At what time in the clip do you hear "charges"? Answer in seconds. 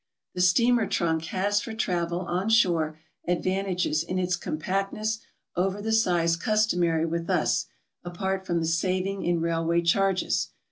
9.83-10.49